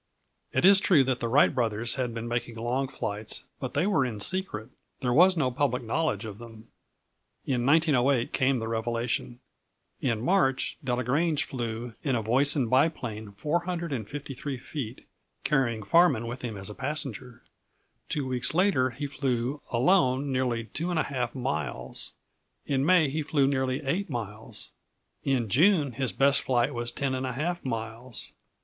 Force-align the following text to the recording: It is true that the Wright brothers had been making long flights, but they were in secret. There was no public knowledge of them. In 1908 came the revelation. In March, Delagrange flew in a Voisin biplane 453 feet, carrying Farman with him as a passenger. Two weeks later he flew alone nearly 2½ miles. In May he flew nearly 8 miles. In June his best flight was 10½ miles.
It 0.51 0.65
is 0.65 0.79
true 0.79 1.03
that 1.03 1.19
the 1.19 1.27
Wright 1.27 1.53
brothers 1.53 1.93
had 1.93 2.11
been 2.11 2.27
making 2.27 2.55
long 2.55 2.87
flights, 2.87 3.43
but 3.59 3.75
they 3.75 3.85
were 3.85 4.03
in 4.03 4.19
secret. 4.19 4.69
There 5.01 5.13
was 5.13 5.37
no 5.37 5.51
public 5.51 5.83
knowledge 5.83 6.25
of 6.25 6.39
them. 6.39 6.69
In 7.45 7.67
1908 7.67 8.33
came 8.33 8.57
the 8.57 8.67
revelation. 8.67 9.41
In 9.99 10.19
March, 10.19 10.75
Delagrange 10.83 11.43
flew 11.43 11.93
in 12.01 12.15
a 12.15 12.23
Voisin 12.23 12.67
biplane 12.67 13.31
453 13.31 14.57
feet, 14.57 15.05
carrying 15.43 15.83
Farman 15.83 16.25
with 16.25 16.41
him 16.41 16.57
as 16.57 16.67
a 16.71 16.73
passenger. 16.73 17.43
Two 18.09 18.27
weeks 18.27 18.55
later 18.55 18.89
he 18.89 19.05
flew 19.05 19.61
alone 19.71 20.31
nearly 20.31 20.63
2½ 20.65 21.35
miles. 21.35 22.13
In 22.65 22.83
May 22.83 23.07
he 23.11 23.21
flew 23.21 23.45
nearly 23.45 23.83
8 23.85 24.09
miles. 24.09 24.71
In 25.23 25.47
June 25.47 25.91
his 25.91 26.11
best 26.11 26.41
flight 26.41 26.73
was 26.73 26.91
10½ 26.91 27.63
miles. 27.63 28.33